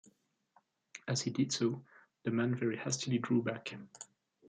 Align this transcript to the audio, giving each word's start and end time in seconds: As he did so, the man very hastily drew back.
As 1.07 1.21
he 1.21 1.29
did 1.29 1.51
so, 1.53 1.85
the 2.23 2.31
man 2.31 2.55
very 2.55 2.75
hastily 2.75 3.19
drew 3.19 3.43
back. 3.43 3.71